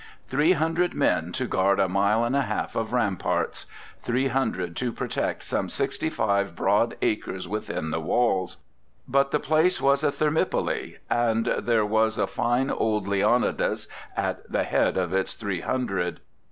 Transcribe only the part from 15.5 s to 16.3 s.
hundred.